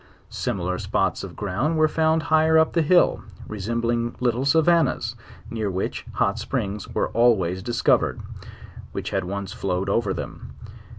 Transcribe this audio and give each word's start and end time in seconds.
Similar 0.31 0.79
spots 0.79 1.23
of 1.23 1.35
ground 1.35 1.77
were 1.77 1.87
found 1.87 2.23
higher 2.23 2.57
up 2.57 2.73
the 2.73 2.81
hill, 2.81 3.21
resembling 3.47 4.15
little 4.19 4.45
savannas, 4.45 5.15
near 5.51 5.69
which 5.69 6.07
hot 6.13 6.39
springs 6.39 6.87
were 6.91 7.09
always 7.09 7.61
discovered, 7.61 8.19
which 8.93 9.11
had 9.11 9.25
once 9.25 9.53
flowed 9.53 9.89
over 9.89 10.11
them. 10.11 10.55